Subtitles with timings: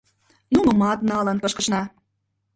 [0.53, 1.81] Нунымат налын кышкышна.